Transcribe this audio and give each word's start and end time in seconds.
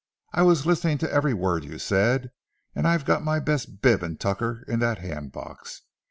I 0.33 0.41
was 0.41 0.65
listening 0.65 0.97
to 0.97 1.13
every 1.13 1.35
word 1.35 1.63
you 1.63 1.77
said, 1.77 2.31
and 2.73 2.87
I've 2.87 3.05
got 3.05 3.23
my 3.23 3.39
best 3.39 3.83
bib 3.83 4.01
and 4.01 4.19
tucker 4.19 4.65
in 4.67 4.79
that 4.79 4.97
hand 4.97 5.31
box. 5.31 5.83